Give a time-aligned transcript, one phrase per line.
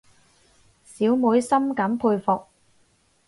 [0.83, 2.45] 小妹深感佩服